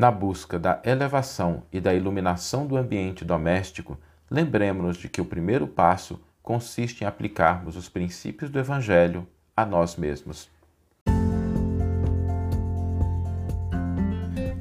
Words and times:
Na 0.00 0.10
busca 0.10 0.58
da 0.58 0.80
elevação 0.82 1.64
e 1.70 1.78
da 1.78 1.92
iluminação 1.92 2.66
do 2.66 2.74
ambiente 2.74 3.22
doméstico, 3.22 3.98
lembremos-nos 4.30 4.96
de 4.96 5.10
que 5.10 5.20
o 5.20 5.26
primeiro 5.26 5.66
passo 5.66 6.18
consiste 6.42 7.04
em 7.04 7.06
aplicarmos 7.06 7.76
os 7.76 7.86
princípios 7.86 8.50
do 8.50 8.58
Evangelho 8.58 9.26
a 9.54 9.66
nós 9.66 9.96
mesmos. 9.96 10.48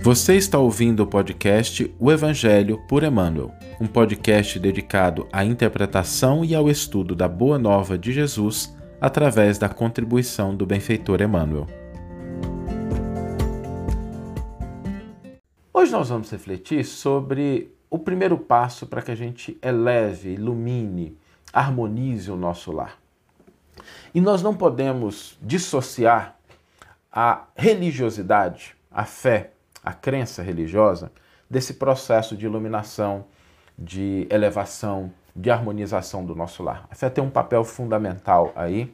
Você 0.02 0.36
está 0.36 0.60
ouvindo 0.60 1.04
o 1.04 1.08
podcast 1.08 1.90
O 1.98 2.12
Evangelho 2.12 2.78
por 2.86 3.04
Emmanuel, 3.04 3.54
um 3.80 3.88
podcast 3.88 4.60
dedicado 4.60 5.26
à 5.32 5.46
interpretação 5.46 6.44
e 6.44 6.54
ao 6.54 6.70
estudo 6.70 7.16
da 7.16 7.30
Boa 7.30 7.58
Nova 7.58 7.98
de 7.98 8.12
Jesus 8.12 8.76
através 9.00 9.58
da 9.58 9.70
contribuição 9.70 10.54
do 10.54 10.66
benfeitor 10.66 11.22
Emmanuel. 11.22 11.79
Hoje 15.80 15.94
nós 15.94 16.10
vamos 16.10 16.30
refletir 16.30 16.84
sobre 16.84 17.74
o 17.90 17.98
primeiro 17.98 18.38
passo 18.38 18.86
para 18.86 19.02
que 19.02 19.12
a 19.12 19.16
gente 19.16 19.58
eleve, 19.62 20.34
ilumine, 20.34 21.18
harmonize 21.54 22.30
o 22.30 22.36
nosso 22.36 22.70
lar. 22.74 23.00
E 24.14 24.20
nós 24.20 24.44
não 24.44 24.54
podemos 24.54 25.38
dissociar 25.42 26.36
a 27.10 27.46
religiosidade, 27.56 28.76
a 28.92 29.06
fé, 29.06 29.52
a 29.82 29.94
crença 29.94 30.44
religiosa 30.44 31.14
desse 31.50 31.76
processo 31.76 32.36
de 32.36 32.46
iluminação, 32.46 33.24
de 33.78 34.28
elevação, 34.30 35.14
de 35.34 35.50
harmonização 35.50 36.26
do 36.26 36.36
nosso 36.36 36.62
lar. 36.62 36.90
A 36.92 36.96
fé 36.96 37.10
tem 37.10 37.24
um 37.24 37.30
papel 37.30 37.64
fundamental 37.64 38.52
aí, 38.54 38.94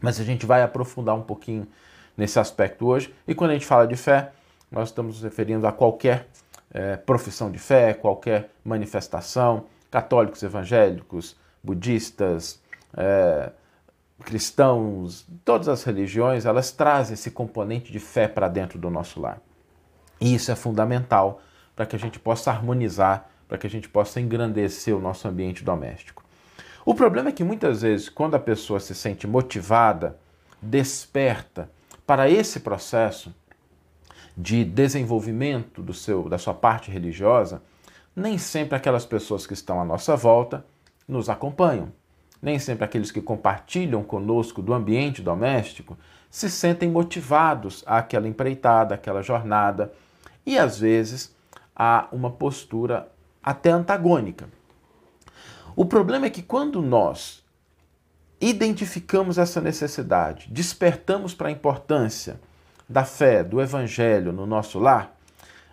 mas 0.00 0.18
a 0.18 0.24
gente 0.24 0.46
vai 0.46 0.62
aprofundar 0.62 1.14
um 1.14 1.22
pouquinho 1.22 1.68
nesse 2.16 2.38
aspecto 2.38 2.86
hoje. 2.86 3.14
E 3.28 3.34
quando 3.34 3.50
a 3.50 3.52
gente 3.52 3.66
fala 3.66 3.86
de 3.86 3.96
fé, 3.96 4.32
nós 4.70 4.88
estamos 4.88 5.22
referindo 5.22 5.66
a 5.66 5.72
qualquer 5.72 6.28
é, 6.72 6.96
profissão 6.96 7.50
de 7.50 7.58
fé, 7.58 7.94
qualquer 7.94 8.50
manifestação, 8.64 9.64
católicos, 9.90 10.42
evangélicos, 10.42 11.36
budistas, 11.62 12.60
é, 12.96 13.50
cristãos, 14.24 15.26
todas 15.44 15.68
as 15.68 15.84
religiões, 15.84 16.46
elas 16.46 16.70
trazem 16.70 17.14
esse 17.14 17.30
componente 17.30 17.92
de 17.92 17.98
fé 17.98 18.26
para 18.26 18.48
dentro 18.48 18.78
do 18.78 18.90
nosso 18.90 19.20
lar. 19.20 19.40
E 20.20 20.34
isso 20.34 20.50
é 20.50 20.54
fundamental 20.54 21.40
para 21.74 21.86
que 21.86 21.94
a 21.94 21.98
gente 21.98 22.18
possa 22.18 22.50
harmonizar, 22.50 23.28
para 23.46 23.58
que 23.58 23.66
a 23.66 23.70
gente 23.70 23.88
possa 23.88 24.20
engrandecer 24.20 24.96
o 24.96 25.00
nosso 25.00 25.28
ambiente 25.28 25.62
doméstico. 25.62 26.24
O 26.84 26.94
problema 26.94 27.28
é 27.28 27.32
que 27.32 27.44
muitas 27.44 27.82
vezes, 27.82 28.08
quando 28.08 28.34
a 28.34 28.38
pessoa 28.38 28.80
se 28.80 28.94
sente 28.94 29.26
motivada, 29.26 30.16
desperta 30.62 31.68
para 32.06 32.30
esse 32.30 32.60
processo, 32.60 33.34
de 34.36 34.64
desenvolvimento 34.64 35.82
do 35.82 35.94
seu, 35.94 36.28
da 36.28 36.36
sua 36.36 36.52
parte 36.52 36.90
religiosa, 36.90 37.62
nem 38.14 38.36
sempre 38.36 38.76
aquelas 38.76 39.06
pessoas 39.06 39.46
que 39.46 39.54
estão 39.54 39.80
à 39.80 39.84
nossa 39.84 40.14
volta 40.14 40.64
nos 41.08 41.28
acompanham. 41.28 41.92
Nem 42.42 42.58
sempre 42.58 42.84
aqueles 42.84 43.10
que 43.10 43.22
compartilham 43.22 44.02
conosco 44.02 44.60
do 44.60 44.74
ambiente 44.74 45.22
doméstico 45.22 45.96
se 46.30 46.50
sentem 46.50 46.90
motivados 46.90 47.82
àquela 47.86 48.28
empreitada, 48.28 48.94
àquela 48.94 49.22
jornada, 49.22 49.92
e 50.44 50.58
às 50.58 50.78
vezes 50.78 51.34
há 51.74 52.08
uma 52.12 52.30
postura 52.30 53.10
até 53.42 53.70
antagônica. 53.70 54.48
O 55.74 55.84
problema 55.84 56.26
é 56.26 56.30
que 56.30 56.42
quando 56.42 56.82
nós 56.82 57.42
identificamos 58.40 59.38
essa 59.38 59.60
necessidade, 59.60 60.48
despertamos 60.50 61.34
para 61.34 61.48
a 61.48 61.52
importância 61.52 62.38
da 62.88 63.04
fé, 63.04 63.42
do 63.42 63.60
evangelho 63.60 64.32
no 64.32 64.46
nosso 64.46 64.78
lar, 64.78 65.16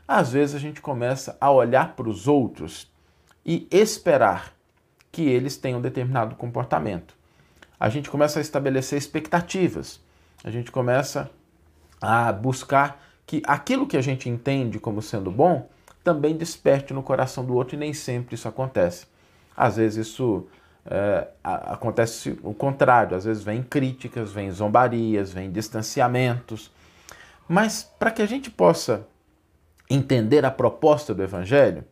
às 0.07 0.31
vezes 0.31 0.55
a 0.55 0.59
gente 0.59 0.81
começa 0.81 1.37
a 1.39 1.51
olhar 1.51 1.95
para 1.95 2.09
os 2.09 2.27
outros 2.27 2.91
e 3.45 3.67
esperar 3.71 4.53
que 5.11 5.21
eles 5.21 5.57
tenham 5.57 5.81
determinado 5.81 6.35
comportamento. 6.35 7.15
A 7.79 7.89
gente 7.89 8.09
começa 8.09 8.39
a 8.39 8.41
estabelecer 8.41 8.97
expectativas. 8.97 9.99
A 10.43 10.49
gente 10.49 10.71
começa 10.71 11.29
a 12.01 12.31
buscar 12.31 13.01
que 13.25 13.41
aquilo 13.45 13.87
que 13.87 13.97
a 13.97 14.01
gente 14.01 14.27
entende 14.29 14.79
como 14.79 15.01
sendo 15.01 15.31
bom 15.31 15.69
também 16.03 16.35
desperte 16.35 16.93
no 16.93 17.01
coração 17.01 17.45
do 17.45 17.53
outro 17.55 17.75
e 17.75 17.79
nem 17.79 17.93
sempre 17.93 18.35
isso 18.35 18.47
acontece. 18.47 19.05
Às 19.55 19.77
vezes 19.77 20.07
isso 20.07 20.47
é, 20.85 21.27
acontece 21.43 22.37
o 22.43 22.53
contrário, 22.53 23.15
às 23.15 23.23
vezes 23.23 23.43
vem 23.43 23.63
críticas, 23.63 24.31
vem 24.31 24.51
zombarias, 24.51 25.31
vem 25.31 25.51
distanciamentos. 25.51 26.71
Mas 27.47 27.83
para 27.83 28.11
que 28.11 28.21
a 28.21 28.25
gente 28.25 28.49
possa 28.49 29.07
entender 29.89 30.45
a 30.45 30.51
proposta 30.51 31.13
do 31.13 31.23
Evangelho, 31.23 31.83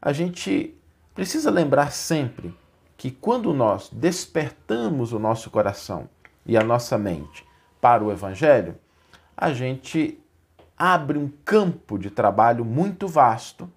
a 0.00 0.12
gente 0.12 0.74
precisa 1.14 1.50
lembrar 1.50 1.92
sempre 1.92 2.54
que 2.96 3.10
quando 3.10 3.52
nós 3.54 3.88
despertamos 3.90 5.12
o 5.12 5.18
nosso 5.18 5.50
coração 5.50 6.08
e 6.44 6.56
a 6.56 6.62
nossa 6.62 6.98
mente 6.98 7.46
para 7.80 8.04
o 8.04 8.12
Evangelho, 8.12 8.76
a 9.36 9.52
gente 9.52 10.18
abre 10.76 11.18
um 11.18 11.30
campo 11.44 11.98
de 11.98 12.10
trabalho 12.10 12.64
muito 12.64 13.08
vasto. 13.08 13.70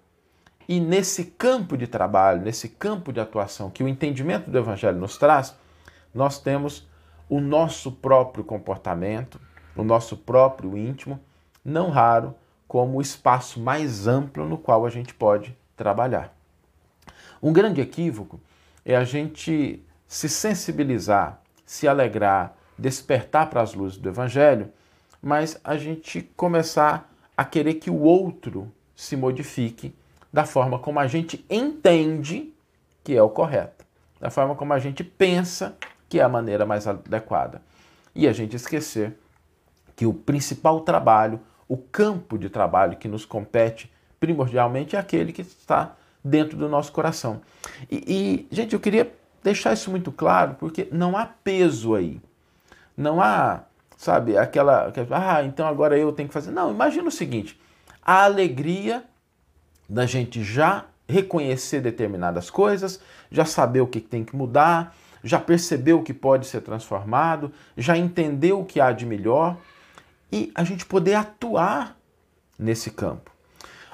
E 0.66 0.80
nesse 0.80 1.24
campo 1.24 1.76
de 1.76 1.86
trabalho, 1.86 2.40
nesse 2.40 2.68
campo 2.68 3.12
de 3.12 3.20
atuação 3.20 3.70
que 3.70 3.82
o 3.82 3.88
entendimento 3.88 4.50
do 4.50 4.58
Evangelho 4.58 4.98
nos 4.98 5.18
traz, 5.18 5.54
nós 6.14 6.38
temos 6.38 6.88
o 7.28 7.40
nosso 7.40 7.92
próprio 7.92 8.44
comportamento, 8.44 9.40
no 9.76 9.84
nosso 9.84 10.16
próprio 10.16 10.76
íntimo, 10.76 11.20
não 11.64 11.90
raro 11.90 12.34
como 12.66 12.98
o 12.98 13.02
espaço 13.02 13.60
mais 13.60 14.06
amplo 14.06 14.48
no 14.48 14.58
qual 14.58 14.84
a 14.84 14.90
gente 14.90 15.14
pode 15.14 15.56
trabalhar. 15.76 16.34
Um 17.42 17.52
grande 17.52 17.80
equívoco 17.80 18.40
é 18.84 18.96
a 18.96 19.04
gente 19.04 19.82
se 20.06 20.28
sensibilizar, 20.28 21.40
se 21.64 21.88
alegrar, 21.88 22.56
despertar 22.78 23.48
para 23.50 23.62
as 23.62 23.74
luzes 23.74 23.98
do 23.98 24.08
Evangelho, 24.08 24.70
mas 25.22 25.58
a 25.64 25.76
gente 25.76 26.22
começar 26.36 27.10
a 27.36 27.44
querer 27.44 27.74
que 27.74 27.90
o 27.90 28.00
outro 28.00 28.70
se 28.94 29.16
modifique 29.16 29.94
da 30.32 30.44
forma 30.44 30.78
como 30.78 31.00
a 31.00 31.06
gente 31.06 31.44
entende 31.48 32.52
que 33.02 33.14
é 33.14 33.22
o 33.22 33.28
correto, 33.28 33.84
da 34.20 34.30
forma 34.30 34.54
como 34.54 34.72
a 34.72 34.78
gente 34.78 35.04
pensa 35.04 35.76
que 36.08 36.20
é 36.20 36.22
a 36.22 36.28
maneira 36.28 36.64
mais 36.64 36.86
adequada. 36.86 37.60
E 38.14 38.28
a 38.28 38.32
gente 38.32 38.56
esquecer 38.56 39.18
que 39.96 40.06
o 40.06 40.12
principal 40.12 40.80
trabalho, 40.80 41.40
o 41.68 41.76
campo 41.76 42.38
de 42.38 42.48
trabalho 42.48 42.96
que 42.96 43.08
nos 43.08 43.24
compete 43.24 43.92
primordialmente 44.18 44.96
é 44.96 44.98
aquele 44.98 45.32
que 45.32 45.42
está 45.42 45.94
dentro 46.22 46.56
do 46.56 46.68
nosso 46.68 46.92
coração. 46.92 47.42
E, 47.90 48.46
e, 48.50 48.54
gente, 48.54 48.72
eu 48.72 48.80
queria 48.80 49.12
deixar 49.42 49.74
isso 49.74 49.90
muito 49.90 50.10
claro, 50.10 50.56
porque 50.58 50.88
não 50.90 51.16
há 51.16 51.26
peso 51.26 51.94
aí. 51.94 52.20
Não 52.96 53.20
há, 53.20 53.64
sabe, 53.96 54.36
aquela, 54.36 54.88
aquela. 54.88 55.36
Ah, 55.36 55.44
então 55.44 55.66
agora 55.66 55.98
eu 55.98 56.12
tenho 56.12 56.28
que 56.28 56.34
fazer. 56.34 56.50
Não, 56.50 56.70
imagina 56.70 57.08
o 57.08 57.12
seguinte: 57.12 57.60
a 58.02 58.24
alegria 58.24 59.04
da 59.88 60.06
gente 60.06 60.42
já 60.42 60.86
reconhecer 61.06 61.80
determinadas 61.80 62.48
coisas, 62.48 63.00
já 63.30 63.44
saber 63.44 63.80
o 63.80 63.86
que 63.86 64.00
tem 64.00 64.24
que 64.24 64.34
mudar, 64.34 64.94
já 65.22 65.38
perceber 65.38 65.92
o 65.92 66.02
que 66.02 66.14
pode 66.14 66.46
ser 66.46 66.60
transformado, 66.62 67.52
já 67.76 67.96
entender 67.96 68.52
o 68.52 68.64
que 68.64 68.80
há 68.80 68.92
de 68.92 69.04
melhor 69.04 69.58
e 70.34 70.50
a 70.52 70.64
gente 70.64 70.84
poder 70.84 71.14
atuar 71.14 71.96
nesse 72.58 72.90
campo. 72.90 73.30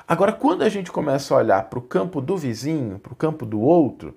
Agora, 0.08 0.32
quando 0.32 0.62
a 0.62 0.70
gente 0.70 0.90
começa 0.90 1.34
a 1.34 1.36
olhar 1.36 1.64
para 1.64 1.78
o 1.78 1.82
campo 1.82 2.18
do 2.18 2.34
vizinho, 2.34 2.98
para 2.98 3.12
o 3.12 3.16
campo 3.16 3.44
do 3.44 3.60
outro, 3.60 4.16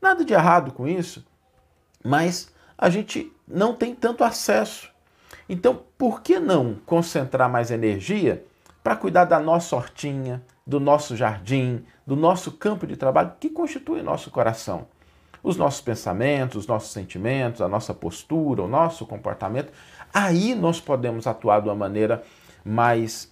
nada 0.00 0.24
de 0.24 0.32
errado 0.32 0.72
com 0.72 0.88
isso, 0.88 1.26
mas 2.02 2.50
a 2.78 2.88
gente 2.88 3.30
não 3.46 3.74
tem 3.74 3.94
tanto 3.94 4.24
acesso. 4.24 4.90
Então, 5.46 5.82
por 5.98 6.22
que 6.22 6.38
não 6.40 6.76
concentrar 6.86 7.50
mais 7.50 7.70
energia 7.70 8.42
para 8.82 8.96
cuidar 8.96 9.26
da 9.26 9.38
nossa 9.38 9.76
hortinha, 9.76 10.42
do 10.66 10.80
nosso 10.80 11.14
jardim, 11.16 11.84
do 12.06 12.16
nosso 12.16 12.52
campo 12.52 12.86
de 12.86 12.96
trabalho 12.96 13.34
que 13.38 13.50
constitui 13.50 14.00
nosso 14.00 14.30
coração? 14.30 14.86
Os 15.42 15.58
nossos 15.58 15.82
pensamentos, 15.82 16.56
os 16.56 16.66
nossos 16.66 16.92
sentimentos, 16.92 17.60
a 17.60 17.68
nossa 17.68 17.92
postura, 17.92 18.62
o 18.62 18.68
nosso 18.68 19.04
comportamento 19.04 19.70
Aí 20.12 20.54
nós 20.54 20.80
podemos 20.80 21.26
atuar 21.26 21.60
de 21.60 21.68
uma 21.68 21.74
maneira 21.74 22.22
mais 22.64 23.30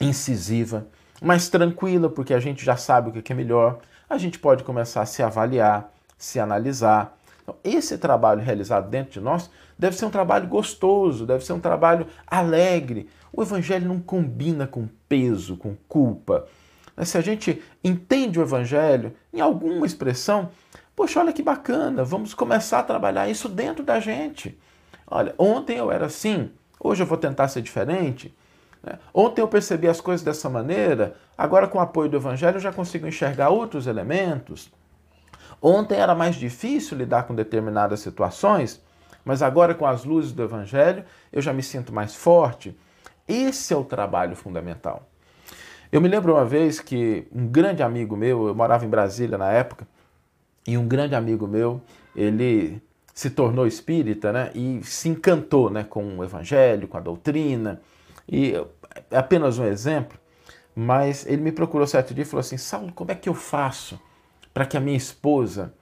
incisiva, 0.00 0.86
mais 1.20 1.48
tranquila, 1.48 2.08
porque 2.08 2.34
a 2.34 2.40
gente 2.40 2.64
já 2.64 2.76
sabe 2.76 3.10
o 3.10 3.22
que 3.22 3.32
é 3.32 3.36
melhor. 3.36 3.78
A 4.08 4.16
gente 4.18 4.38
pode 4.38 4.64
começar 4.64 5.02
a 5.02 5.06
se 5.06 5.22
avaliar, 5.22 5.92
se 6.16 6.40
analisar. 6.40 7.16
Então, 7.42 7.54
esse 7.62 7.96
trabalho 7.98 8.40
realizado 8.40 8.88
dentro 8.88 9.12
de 9.12 9.20
nós 9.20 9.50
deve 9.78 9.96
ser 9.96 10.06
um 10.06 10.10
trabalho 10.10 10.46
gostoso, 10.46 11.26
deve 11.26 11.44
ser 11.44 11.52
um 11.52 11.60
trabalho 11.60 12.06
alegre. 12.26 13.08
O 13.32 13.42
evangelho 13.42 13.88
não 13.88 14.00
combina 14.00 14.66
com 14.66 14.88
peso, 15.08 15.56
com 15.56 15.74
culpa. 15.88 16.46
Se 17.04 17.16
a 17.16 17.20
gente 17.20 17.62
entende 17.82 18.38
o 18.38 18.42
evangelho 18.42 19.14
em 19.32 19.40
alguma 19.40 19.86
expressão, 19.86 20.50
poxa, 20.94 21.20
olha 21.20 21.32
que 21.32 21.42
bacana, 21.42 22.04
vamos 22.04 22.34
começar 22.34 22.80
a 22.80 22.82
trabalhar 22.82 23.28
isso 23.28 23.48
dentro 23.48 23.82
da 23.82 24.00
gente. 24.00 24.58
Olha, 25.10 25.34
ontem 25.36 25.76
eu 25.76 25.90
era 25.90 26.06
assim, 26.06 26.50
hoje 26.78 27.02
eu 27.02 27.06
vou 27.06 27.18
tentar 27.18 27.48
ser 27.48 27.62
diferente. 27.62 28.32
Né? 28.82 28.98
Ontem 29.12 29.42
eu 29.42 29.48
percebi 29.48 29.88
as 29.88 30.00
coisas 30.00 30.24
dessa 30.24 30.48
maneira, 30.48 31.16
agora 31.36 31.66
com 31.66 31.78
o 31.78 31.80
apoio 31.80 32.08
do 32.08 32.16
Evangelho 32.16 32.56
eu 32.56 32.60
já 32.60 32.72
consigo 32.72 33.06
enxergar 33.06 33.48
outros 33.48 33.86
elementos. 33.86 34.70
Ontem 35.60 35.98
era 35.98 36.14
mais 36.14 36.36
difícil 36.36 36.96
lidar 36.96 37.24
com 37.24 37.34
determinadas 37.34 38.00
situações, 38.00 38.80
mas 39.24 39.42
agora 39.42 39.74
com 39.74 39.84
as 39.84 40.04
luzes 40.04 40.32
do 40.32 40.42
Evangelho 40.42 41.04
eu 41.32 41.42
já 41.42 41.52
me 41.52 41.62
sinto 41.62 41.92
mais 41.92 42.14
forte. 42.14 42.76
Esse 43.28 43.74
é 43.74 43.76
o 43.76 43.84
trabalho 43.84 44.34
fundamental. 44.34 45.06
Eu 45.92 46.00
me 46.00 46.08
lembro 46.08 46.34
uma 46.34 46.44
vez 46.44 46.78
que 46.78 47.26
um 47.32 47.48
grande 47.48 47.82
amigo 47.82 48.16
meu, 48.16 48.46
eu 48.46 48.54
morava 48.54 48.84
em 48.84 48.88
Brasília 48.88 49.36
na 49.36 49.50
época, 49.50 49.86
e 50.66 50.78
um 50.78 50.86
grande 50.86 51.16
amigo 51.16 51.48
meu, 51.48 51.80
ele 52.14 52.80
se 53.14 53.30
tornou 53.30 53.66
espírita, 53.66 54.32
né? 54.32 54.50
E 54.54 54.80
se 54.82 55.08
encantou, 55.08 55.70
né, 55.70 55.84
com 55.84 56.18
o 56.18 56.24
evangelho, 56.24 56.88
com 56.88 56.96
a 56.96 57.00
doutrina. 57.00 57.80
E 58.28 58.54
é 59.10 59.18
apenas 59.18 59.58
um 59.58 59.64
exemplo, 59.64 60.18
mas 60.74 61.26
ele 61.26 61.42
me 61.42 61.52
procurou 61.52 61.86
certo 61.86 62.14
dia 62.14 62.22
e 62.22 62.26
falou 62.26 62.40
assim: 62.40 62.56
"Saulo, 62.56 62.92
como 62.92 63.10
é 63.10 63.14
que 63.14 63.28
eu 63.28 63.34
faço 63.34 64.00
para 64.54 64.66
que 64.66 64.76
a 64.76 64.80
minha 64.80 64.96
esposa 64.96 65.72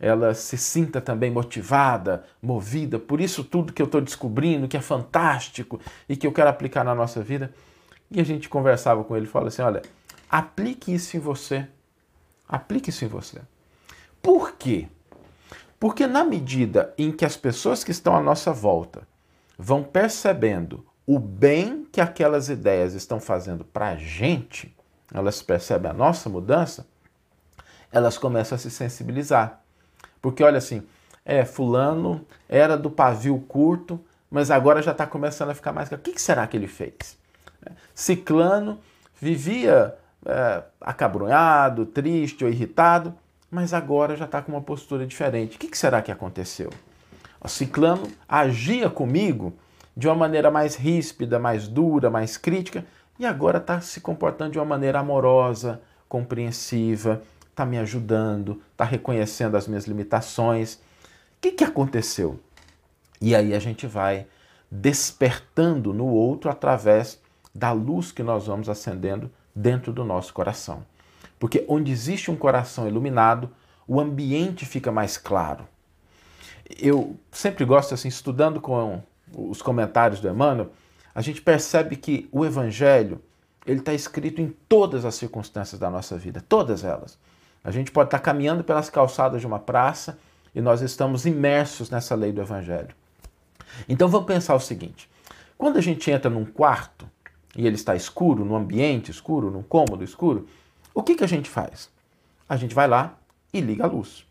ela 0.00 0.32
se 0.32 0.56
sinta 0.56 1.00
também 1.00 1.30
motivada, 1.30 2.24
movida 2.40 2.98
por 2.98 3.20
isso 3.20 3.42
tudo 3.42 3.72
que 3.72 3.82
eu 3.82 3.86
estou 3.86 4.00
descobrindo, 4.00 4.68
que 4.68 4.76
é 4.76 4.80
fantástico 4.80 5.80
e 6.08 6.16
que 6.16 6.26
eu 6.26 6.32
quero 6.32 6.50
aplicar 6.50 6.84
na 6.84 6.94
nossa 6.94 7.22
vida?" 7.22 7.52
E 8.10 8.20
a 8.20 8.24
gente 8.24 8.48
conversava 8.48 9.04
com 9.04 9.16
ele 9.16 9.26
e 9.26 9.28
falou 9.28 9.48
assim: 9.48 9.62
"Olha, 9.62 9.82
aplique 10.30 10.94
isso 10.94 11.16
em 11.16 11.20
você. 11.20 11.66
Aplique 12.48 12.90
isso 12.90 13.04
em 13.04 13.08
você. 13.08 13.40
Por 14.22 14.52
quê? 14.52 14.88
Porque 15.78 16.06
na 16.06 16.24
medida 16.24 16.92
em 16.98 17.12
que 17.12 17.24
as 17.24 17.36
pessoas 17.36 17.84
que 17.84 17.90
estão 17.90 18.16
à 18.16 18.20
nossa 18.20 18.52
volta 18.52 19.06
vão 19.56 19.82
percebendo 19.82 20.84
o 21.06 21.18
bem 21.18 21.86
que 21.90 22.00
aquelas 22.00 22.48
ideias 22.48 22.94
estão 22.94 23.20
fazendo 23.20 23.64
para 23.64 23.88
a 23.88 23.96
gente, 23.96 24.74
elas 25.12 25.40
percebem 25.40 25.90
a 25.90 25.94
nossa 25.94 26.28
mudança, 26.28 26.86
elas 27.90 28.18
começam 28.18 28.56
a 28.56 28.58
se 28.58 28.70
sensibilizar. 28.70 29.62
Porque 30.20 30.42
olha 30.42 30.58
assim, 30.58 30.82
é, 31.24 31.44
fulano 31.44 32.26
era 32.48 32.76
do 32.76 32.90
pavio 32.90 33.38
curto, 33.48 33.98
mas 34.30 34.50
agora 34.50 34.82
já 34.82 34.92
está 34.92 35.06
começando 35.06 35.50
a 35.50 35.54
ficar 35.54 35.72
mais... 35.72 35.90
O 35.90 35.96
que 35.96 36.20
será 36.20 36.46
que 36.46 36.56
ele 36.56 36.66
fez? 36.66 37.16
Ciclano 37.94 38.78
vivia 39.20 39.96
é, 40.26 40.62
acabrunhado, 40.80 41.86
triste 41.86 42.44
ou 42.44 42.50
irritado, 42.50 43.14
mas 43.50 43.72
agora 43.72 44.16
já 44.16 44.24
está 44.24 44.42
com 44.42 44.52
uma 44.52 44.60
postura 44.60 45.06
diferente. 45.06 45.56
O 45.56 45.58
que, 45.58 45.68
que 45.68 45.78
será 45.78 46.02
que 46.02 46.12
aconteceu? 46.12 46.70
O 47.40 47.48
ciclano 47.48 48.10
agia 48.28 48.90
comigo 48.90 49.54
de 49.96 50.06
uma 50.06 50.14
maneira 50.14 50.50
mais 50.50 50.74
ríspida, 50.76 51.38
mais 51.38 51.66
dura, 51.66 52.10
mais 52.10 52.36
crítica, 52.36 52.84
e 53.18 53.26
agora 53.26 53.58
está 53.58 53.80
se 53.80 54.00
comportando 54.00 54.52
de 54.52 54.58
uma 54.58 54.64
maneira 54.64 55.00
amorosa, 55.00 55.80
compreensiva, 56.08 57.22
está 57.50 57.66
me 57.66 57.78
ajudando, 57.78 58.62
está 58.72 58.84
reconhecendo 58.84 59.56
as 59.56 59.66
minhas 59.66 59.86
limitações. 59.86 60.74
O 60.74 60.78
que, 61.40 61.52
que 61.52 61.64
aconteceu? 61.64 62.38
E 63.20 63.34
aí 63.34 63.52
a 63.54 63.58
gente 63.58 63.86
vai 63.86 64.26
despertando 64.70 65.92
no 65.92 66.06
outro 66.06 66.50
através 66.50 67.20
da 67.54 67.72
luz 67.72 68.12
que 68.12 68.22
nós 68.22 68.46
vamos 68.46 68.68
acendendo 68.68 69.30
dentro 69.54 69.92
do 69.92 70.04
nosso 70.04 70.32
coração. 70.32 70.84
Porque 71.38 71.64
onde 71.68 71.92
existe 71.92 72.30
um 72.30 72.36
coração 72.36 72.88
iluminado, 72.88 73.50
o 73.86 74.00
ambiente 74.00 74.66
fica 74.66 74.90
mais 74.90 75.16
claro. 75.16 75.66
Eu 76.78 77.16
sempre 77.30 77.64
gosto, 77.64 77.94
assim, 77.94 78.08
estudando 78.08 78.60
com 78.60 79.02
os 79.34 79.62
comentários 79.62 80.20
do 80.20 80.28
Emmanuel, 80.28 80.70
a 81.14 81.22
gente 81.22 81.40
percebe 81.40 81.96
que 81.96 82.28
o 82.30 82.44
Evangelho 82.44 83.20
ele 83.66 83.80
está 83.80 83.92
escrito 83.92 84.40
em 84.40 84.54
todas 84.68 85.04
as 85.04 85.14
circunstâncias 85.14 85.78
da 85.78 85.90
nossa 85.90 86.16
vida, 86.16 86.42
todas 86.48 86.84
elas. 86.84 87.18
A 87.62 87.70
gente 87.70 87.90
pode 87.90 88.06
estar 88.06 88.18
caminhando 88.20 88.64
pelas 88.64 88.88
calçadas 88.88 89.40
de 89.40 89.46
uma 89.46 89.58
praça 89.58 90.18
e 90.54 90.60
nós 90.60 90.80
estamos 90.80 91.26
imersos 91.26 91.90
nessa 91.90 92.14
lei 92.14 92.32
do 92.32 92.40
Evangelho. 92.40 92.94
Então 93.88 94.08
vamos 94.08 94.26
pensar 94.26 94.54
o 94.54 94.60
seguinte: 94.60 95.08
quando 95.56 95.76
a 95.76 95.82
gente 95.82 96.10
entra 96.10 96.30
num 96.30 96.44
quarto 96.44 97.08
e 97.56 97.66
ele 97.66 97.76
está 97.76 97.94
escuro, 97.94 98.44
num 98.44 98.56
ambiente 98.56 99.10
escuro, 99.10 99.50
num 99.50 99.62
cômodo 99.62 100.02
escuro, 100.02 100.48
o 100.98 101.02
que, 101.04 101.14
que 101.14 101.22
a 101.22 101.28
gente 101.28 101.48
faz? 101.48 101.88
A 102.48 102.56
gente 102.56 102.74
vai 102.74 102.88
lá 102.88 103.16
e 103.52 103.60
liga 103.60 103.84
a 103.84 103.86
luz. 103.86 104.26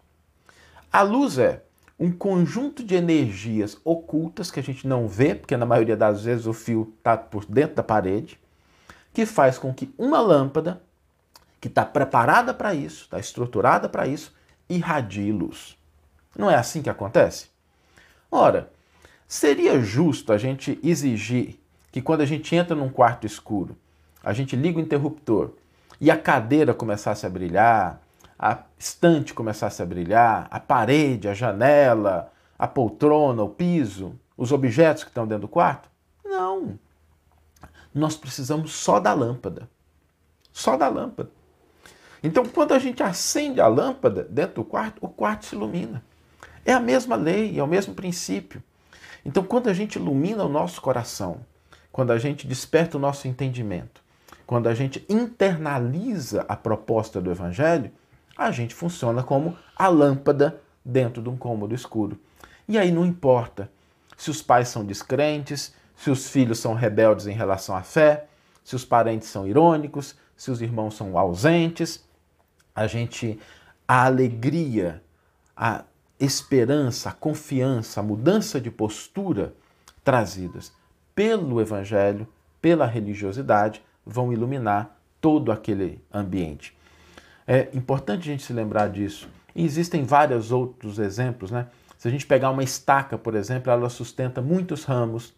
A 0.91 1.01
luz 1.01 1.37
é 1.37 1.63
um 1.97 2.11
conjunto 2.11 2.83
de 2.83 2.93
energias 2.93 3.79
ocultas 3.85 4.51
que 4.51 4.59
a 4.59 4.63
gente 4.63 4.85
não 4.85 5.07
vê, 5.07 5.33
porque 5.33 5.55
na 5.55 5.65
maioria 5.65 5.95
das 5.95 6.25
vezes 6.25 6.45
o 6.45 6.51
fio 6.51 6.93
está 6.97 7.15
por 7.15 7.45
dentro 7.45 7.77
da 7.77 7.83
parede, 7.83 8.37
que 9.13 9.25
faz 9.25 9.57
com 9.57 9.73
que 9.73 9.93
uma 9.97 10.19
lâmpada, 10.19 10.81
que 11.61 11.69
está 11.69 11.85
preparada 11.85 12.53
para 12.53 12.73
isso, 12.73 13.03
está 13.03 13.17
estruturada 13.17 13.87
para 13.87 14.05
isso, 14.05 14.35
irradie 14.69 15.31
luz. 15.31 15.77
Não 16.37 16.51
é 16.51 16.55
assim 16.55 16.81
que 16.81 16.89
acontece? 16.89 17.47
Ora, 18.29 18.69
seria 19.25 19.79
justo 19.79 20.33
a 20.33 20.37
gente 20.37 20.77
exigir 20.83 21.57
que 21.93 22.01
quando 22.01 22.19
a 22.19 22.25
gente 22.25 22.53
entra 22.53 22.75
num 22.75 22.89
quarto 22.89 23.25
escuro, 23.25 23.77
a 24.21 24.33
gente 24.33 24.53
liga 24.57 24.77
o 24.77 24.81
interruptor 24.81 25.53
e 25.99 26.11
a 26.11 26.17
cadeira 26.17 26.73
começasse 26.73 27.25
a 27.25 27.29
brilhar, 27.29 28.01
a 28.37 28.63
estante 28.77 29.33
começasse 29.33 29.81
a 29.81 29.85
brilhar, 29.85 30.47
a 30.51 30.59
parede, 30.59 31.27
a 31.27 31.33
janela, 31.33 32.31
a 32.57 32.67
poltrona, 32.67 33.43
o 33.43 33.49
piso, 33.49 34.19
os 34.37 34.51
objetos 34.51 35.03
que 35.03 35.09
estão 35.09 35.27
dentro 35.27 35.41
do 35.41 35.47
quarto? 35.47 35.89
Não. 36.23 36.77
Nós 37.93 38.15
precisamos 38.15 38.73
só 38.73 38.99
da 38.99 39.13
lâmpada. 39.13 39.67
Só 40.51 40.77
da 40.77 40.87
lâmpada. 40.87 41.31
Então, 42.21 42.45
quando 42.45 42.73
a 42.73 42.79
gente 42.79 43.01
acende 43.01 43.61
a 43.61 43.67
lâmpada 43.67 44.23
dentro 44.23 44.55
do 44.55 44.65
quarto, 44.65 44.97
o 45.01 45.09
quarto 45.09 45.45
se 45.45 45.55
ilumina. 45.55 46.03
É 46.65 46.73
a 46.73 46.79
mesma 46.79 47.15
lei, 47.15 47.57
é 47.57 47.63
o 47.63 47.67
mesmo 47.67 47.93
princípio. 47.93 48.61
Então, 49.25 49.43
quando 49.43 49.67
a 49.67 49.73
gente 49.73 49.97
ilumina 49.97 50.43
o 50.43 50.49
nosso 50.49 50.81
coração, 50.81 51.41
quando 51.91 52.11
a 52.11 52.17
gente 52.17 52.47
desperta 52.47 52.97
o 52.97 52.99
nosso 52.99 53.27
entendimento, 53.27 54.03
quando 54.47 54.67
a 54.67 54.73
gente 54.73 55.05
internaliza 55.09 56.45
a 56.47 56.55
proposta 56.55 57.19
do 57.19 57.29
Evangelho, 57.29 57.91
a 58.37 58.49
gente 58.49 58.73
funciona 58.73 59.21
como 59.21 59.57
a 59.75 59.89
lâmpada 59.89 60.61
dentro 60.83 61.21
de 61.21 61.27
um 61.27 61.35
cômodo 61.35 61.75
escuro. 61.75 62.17
E 62.65 62.77
aí 62.77 62.89
não 62.89 63.05
importa 63.05 63.69
se 64.15 64.31
os 64.31 64.41
pais 64.41 64.69
são 64.69 64.85
descrentes, 64.85 65.75
se 65.97 66.09
os 66.09 66.29
filhos 66.29 66.59
são 66.59 66.73
rebeldes 66.73 67.27
em 67.27 67.33
relação 67.33 67.75
à 67.75 67.83
fé, 67.83 68.25
se 68.63 68.73
os 68.73 68.85
parentes 68.85 69.27
são 69.27 69.45
irônicos, 69.45 70.15
se 70.35 70.49
os 70.49 70.61
irmãos 70.61 70.95
são 70.95 71.17
ausentes, 71.17 72.05
a 72.73 72.87
gente 72.87 73.37
a 73.85 74.05
alegria, 74.05 75.01
a 75.55 75.83
esperança, 76.19 77.09
a 77.09 77.13
confiança, 77.13 77.99
a 77.99 78.03
mudança 78.03 78.61
de 78.61 78.71
postura 78.71 79.53
trazidas 80.03 80.71
pelo 81.13 81.59
evangelho, 81.59 82.27
pela 82.61 82.85
religiosidade, 82.85 83.81
vão 84.07 84.31
iluminar 84.31 84.97
todo 85.19 85.51
aquele 85.51 86.01
ambiente. 86.13 86.75
É 87.45 87.69
importante 87.73 88.21
a 88.21 88.31
gente 88.31 88.43
se 88.43 88.53
lembrar 88.53 88.89
disso. 88.89 89.27
E 89.55 89.65
existem 89.65 90.03
vários 90.03 90.51
outros 90.51 90.99
exemplos, 90.99 91.51
né? 91.51 91.67
Se 91.97 92.07
a 92.07 92.11
gente 92.11 92.25
pegar 92.25 92.51
uma 92.51 92.63
estaca, 92.63 93.17
por 93.17 93.35
exemplo, 93.35 93.71
ela 93.71 93.89
sustenta 93.89 94.41
muitos 94.41 94.83
ramos. 94.83 95.33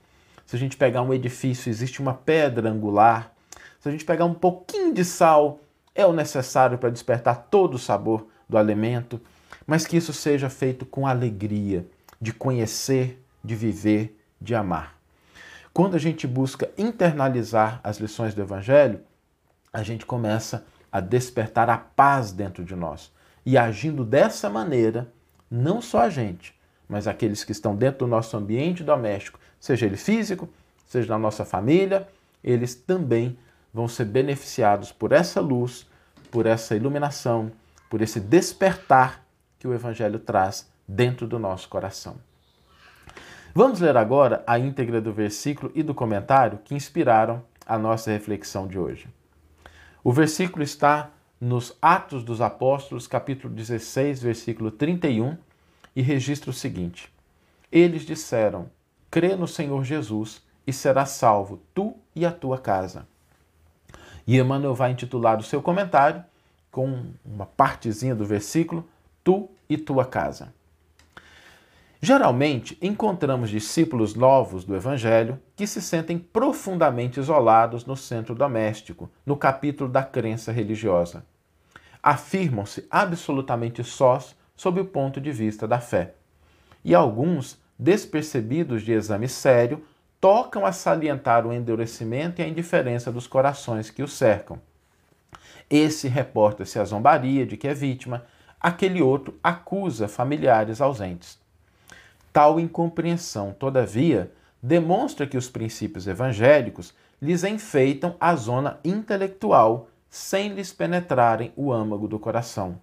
Se 0.46 0.56
a 0.56 0.60
gente 0.60 0.76
pegar 0.76 1.02
um 1.02 1.14
edifício, 1.14 1.70
existe 1.70 2.02
uma 2.02 2.14
pedra 2.14 2.70
angular. 2.70 3.34
Se 3.80 3.88
a 3.88 3.92
gente 3.92 4.04
pegar 4.04 4.26
um 4.26 4.34
pouquinho 4.34 4.94
de 4.94 5.06
sal, 5.06 5.60
é 5.96 6.06
o 6.06 6.12
necessário 6.12 6.78
para 6.78 6.90
despertar 6.90 7.48
todo 7.50 7.76
o 7.76 7.80
sabor 7.80 8.28
do 8.48 8.58
alimento, 8.58 9.22
mas 9.66 9.86
que 9.88 9.96
isso 9.96 10.12
seja 10.12 10.50
feito 10.50 10.86
com 10.86 11.08
alegria, 11.08 11.88
de 12.20 12.34
conhecer, 12.34 13.24
de 13.44 13.56
viver, 13.56 14.20
de 14.42 14.54
amar. 14.54 14.99
Quando 15.80 15.96
a 15.96 15.98
gente 15.98 16.28
busca 16.28 16.70
internalizar 16.78 17.80
as 17.82 18.00
lições 18.00 18.34
do 18.34 18.42
Evangelho, 18.42 19.00
a 19.72 19.82
gente 19.82 20.06
começa 20.06 20.66
a 20.92 21.00
despertar 21.00 21.70
a 21.70 21.78
paz 21.78 22.34
dentro 22.34 22.66
de 22.66 22.76
nós. 22.76 23.10
E 23.46 23.58
agindo 23.58 24.04
dessa 24.04 24.50
maneira, 24.50 25.10
não 25.50 25.82
só 25.82 26.02
a 26.02 26.10
gente, 26.10 26.54
mas 26.86 27.08
aqueles 27.08 27.46
que 27.46 27.54
estão 27.54 27.78
dentro 27.78 28.00
do 28.00 28.08
nosso 28.08 28.36
ambiente 28.36 28.84
doméstico, 28.84 29.40
seja 29.58 29.86
ele 29.86 29.96
físico, 29.96 30.50
seja 30.86 31.08
na 31.08 31.18
nossa 31.18 31.46
família, 31.46 32.10
eles 32.44 32.76
também 32.76 33.40
vão 33.74 33.88
ser 33.88 34.04
beneficiados 34.04 34.92
por 34.92 35.14
essa 35.14 35.40
luz, 35.40 35.88
por 36.30 36.46
essa 36.46 36.76
iluminação, 36.76 37.54
por 37.90 38.02
esse 38.02 38.20
despertar 38.20 39.24
que 39.58 39.66
o 39.66 39.74
Evangelho 39.74 40.20
traz 40.20 40.70
dentro 40.86 41.26
do 41.26 41.40
nosso 41.40 41.70
coração. 41.70 42.18
Vamos 43.54 43.80
ler 43.80 43.98
agora 43.98 44.44
a 44.46 44.60
íntegra 44.60 45.02
do 45.02 45.12
versículo 45.12 45.72
e 45.74 45.82
do 45.82 45.96
comentário 45.96 46.60
que 46.64 46.76
inspiraram 46.76 47.44
a 47.66 47.80
nossa 47.80 48.12
reflexão 48.12 48.68
de 48.68 48.78
hoje. 48.78 49.08
O 50.04 50.14
versículo 50.14 50.64
está 50.64 51.10
nos 51.42 51.76
Atos 51.82 52.24
dos 52.24 52.42
Apóstolos, 52.42 53.08
capítulo 53.08 53.52
16, 53.52 54.22
versículo 54.22 54.70
31, 54.70 55.36
e 55.96 56.02
registra 56.02 56.52
o 56.52 56.54
seguinte: 56.54 57.12
Eles 57.72 58.04
disseram: 58.04 58.70
Crê 59.10 59.36
no 59.36 59.48
Senhor 59.48 59.84
Jesus 59.84 60.44
e 60.68 60.72
serás 60.72 61.10
salvo, 61.10 61.60
tu 61.74 61.96
e 62.16 62.28
a 62.28 62.32
tua 62.32 62.60
casa. 62.60 63.08
E 64.28 64.38
Emmanuel 64.38 64.76
vai 64.76 64.92
intitular 64.92 65.40
o 65.40 65.44
seu 65.44 65.60
comentário 65.60 66.24
com 66.70 67.04
uma 67.26 67.48
partezinha 67.48 68.14
do 68.14 68.26
versículo: 68.26 68.88
Tu 69.24 69.50
e 69.68 69.76
tua 69.76 70.06
casa. 70.06 70.54
Geralmente, 72.02 72.78
encontramos 72.82 73.50
discípulos 73.50 74.16
novos 74.16 74.64
do 74.64 74.74
Evangelho 74.74 75.38
que 75.54 75.68
se 75.68 75.82
sentem 75.82 76.18
profundamente 76.18 77.20
isolados 77.20 77.86
no 77.86 77.98
centro 77.98 78.34
doméstico, 78.34 79.12
no 79.26 79.36
capítulo 79.36 79.90
da 79.90 80.02
crença 80.02 80.50
religiosa. 80.50 81.26
Afirmam-se 82.02 82.88
absolutamente 82.90 83.84
sós 83.84 84.34
sob 84.56 84.80
o 84.80 84.86
ponto 84.86 85.20
de 85.20 85.30
vista 85.34 85.68
da 85.68 85.82
fé. 85.82 86.14
E 86.86 86.96
alguns, 86.96 87.60
despercebidos 87.78 88.84
de 88.84 88.94
exame 88.94 89.28
sério, 89.28 89.84
tocam 90.22 90.66
a 90.66 90.72
salientar 90.72 91.46
o 91.46 91.52
endurecimento 91.52 92.42
e 92.42 92.46
a 92.46 92.48
indiferença 92.48 93.12
dos 93.12 93.28
corações 93.28 93.92
que 93.92 94.02
o 94.02 94.08
cercam. 94.08 94.62
Esse 95.70 96.08
reporta-se 96.08 96.80
a 96.80 96.86
zombaria 96.86 97.46
de 97.46 97.58
que 97.58 97.68
é 97.68 97.74
vítima, 97.74 98.26
aquele 98.58 99.02
outro 99.02 99.38
acusa 99.44 100.08
familiares 100.08 100.80
ausentes. 100.80 101.38
Tal 102.32 102.60
incompreensão, 102.60 103.54
todavia, 103.54 104.32
demonstra 104.62 105.26
que 105.26 105.38
os 105.38 105.50
princípios 105.50 106.08
evangélicos 106.08 106.94
lhes 107.22 107.44
enfeitam 107.44 108.16
a 108.20 108.36
zona 108.36 108.80
intelectual 108.84 109.90
sem 110.10 110.50
lhes 110.50 110.72
penetrarem 110.72 111.52
o 111.56 111.72
âmago 111.72 112.08
do 112.08 112.20
coração. 112.20 112.80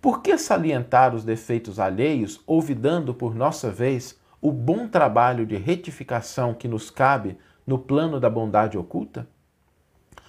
Por 0.00 0.22
que 0.22 0.36
salientar 0.36 1.14
os 1.14 1.24
defeitos 1.24 1.80
alheios, 1.80 2.40
olvidando 2.46 3.14
por 3.14 3.34
nossa 3.34 3.70
vez 3.70 4.18
o 4.40 4.52
bom 4.52 4.86
trabalho 4.86 5.46
de 5.46 5.56
retificação 5.56 6.54
que 6.54 6.68
nos 6.68 6.90
cabe 6.90 7.38
no 7.66 7.78
plano 7.78 8.20
da 8.20 8.30
bondade 8.30 8.76
oculta? 8.76 9.26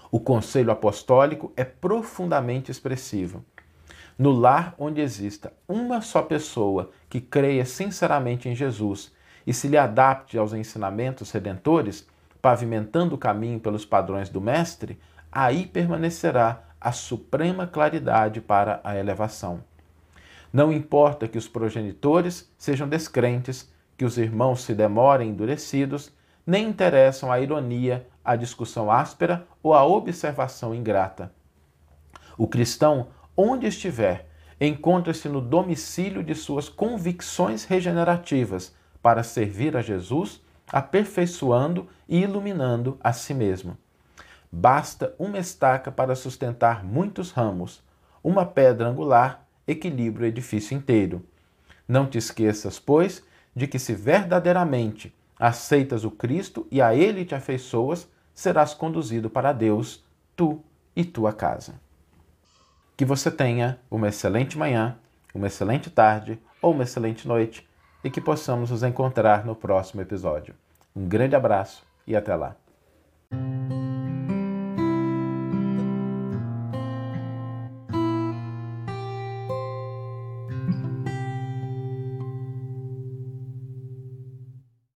O 0.09 0.19
conselho 0.19 0.71
apostólico 0.71 1.51
é 1.55 1.65
profundamente 1.65 2.71
expressivo. 2.71 3.43
No 4.17 4.31
lar 4.31 4.73
onde 4.79 4.99
exista 4.99 5.53
uma 5.67 6.01
só 6.01 6.23
pessoa 6.23 6.89
que 7.07 7.21
creia 7.21 7.65
sinceramente 7.65 8.49
em 8.49 8.55
Jesus 8.55 9.13
e 9.45 9.53
se 9.53 9.67
lhe 9.67 9.77
adapte 9.77 10.37
aos 10.37 10.53
ensinamentos 10.53 11.31
redentores, 11.31 12.07
pavimentando 12.41 13.15
o 13.15 13.17
caminho 13.17 13.59
pelos 13.59 13.85
padrões 13.85 14.27
do 14.27 14.41
Mestre, 14.41 14.99
aí 15.31 15.65
permanecerá 15.67 16.63
a 16.81 16.91
suprema 16.91 17.67
claridade 17.67 18.41
para 18.41 18.81
a 18.83 18.97
elevação. 18.97 19.63
Não 20.51 20.71
importa 20.71 21.27
que 21.27 21.37
os 21.37 21.47
progenitores 21.47 22.51
sejam 22.57 22.87
descrentes, 22.87 23.71
que 23.97 24.05
os 24.05 24.17
irmãos 24.17 24.63
se 24.63 24.73
demorem 24.73 25.29
endurecidos, 25.29 26.11
nem 26.45 26.67
interessam 26.67 27.31
a 27.31 27.39
ironia, 27.39 28.07
a 28.23 28.35
discussão 28.35 28.89
áspera 28.91 29.45
ou 29.61 29.73
a 29.73 29.85
observação 29.85 30.73
ingrata. 30.73 31.31
O 32.37 32.47
cristão 32.47 33.07
onde 33.37 33.67
estiver, 33.67 34.27
encontra-se 34.59 35.29
no 35.29 35.39
domicílio 35.39 36.23
de 36.23 36.33
suas 36.33 36.67
convicções 36.67 37.63
regenerativas 37.63 38.73
para 39.01 39.21
servir 39.21 39.77
a 39.77 39.81
Jesus, 39.81 40.41
aperfeiçoando 40.67 41.87
e 42.09 42.21
iluminando 42.21 42.97
a 42.99 43.13
si 43.13 43.33
mesmo. 43.33 43.77
Basta 44.51 45.13
uma 45.19 45.37
estaca 45.37 45.91
para 45.91 46.15
sustentar 46.15 46.83
muitos 46.83 47.31
ramos, 47.31 47.83
uma 48.23 48.45
pedra 48.45 48.87
angular 48.87 49.47
equilibra 49.67 50.23
o 50.23 50.27
edifício 50.27 50.75
inteiro. 50.75 51.23
Não 51.87 52.07
te 52.07 52.17
esqueças, 52.17 52.79
pois, 52.79 53.23
de 53.55 53.67
que 53.67 53.77
se 53.77 53.93
verdadeiramente 53.93 55.13
aceitas 55.39 56.03
o 56.03 56.11
Cristo 56.11 56.65
e 56.71 56.81
a 56.81 56.95
Ele 56.95 57.23
te 57.23 57.35
afeiçoas, 57.35 58.09
serás 58.33 58.73
conduzido 58.73 59.29
para 59.29 59.53
Deus, 59.53 60.03
tu 60.35 60.63
e 60.95 61.05
tua 61.05 61.31
casa. 61.31 61.75
Que 62.97 63.05
você 63.05 63.29
tenha 63.29 63.77
uma 63.91 64.07
excelente 64.07 64.57
manhã, 64.57 64.97
uma 65.31 65.45
excelente 65.45 65.87
tarde 65.87 66.39
ou 66.59 66.73
uma 66.73 66.81
excelente 66.81 67.27
noite 67.27 67.67
e 68.03 68.09
que 68.09 68.19
possamos 68.19 68.71
nos 68.71 68.81
encontrar 68.81 69.45
no 69.45 69.55
próximo 69.55 70.01
episódio. 70.01 70.55
Um 70.95 71.07
grande 71.07 71.35
abraço 71.35 71.85
e 72.07 72.15
até 72.15 72.35
lá! 72.35 72.55